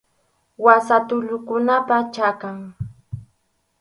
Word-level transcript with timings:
Wasa 0.65 0.97
tullukunapa 1.07 1.97
chakan. 2.13 2.57